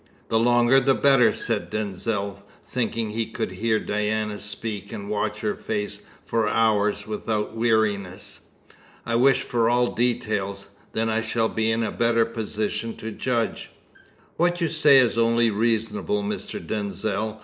[0.29, 5.53] "The longer the better," said Denzil, thinking he could hear Diana speak and watch her
[5.53, 8.39] face for hours without weariness.
[9.05, 13.69] "I wish for all details, then I shall be in a better position to judge."
[14.37, 16.59] "What you say is only reasonable, Mr.
[16.59, 17.39] Denzil.